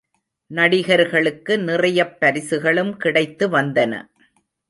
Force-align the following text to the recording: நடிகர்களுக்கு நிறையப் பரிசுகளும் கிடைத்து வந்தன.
நடிகர்களுக்கு 0.51 1.59
நிறையப் 1.59 2.19
பரிசுகளும் 2.19 2.97
கிடைத்து 2.97 3.49
வந்தன. 3.49 3.93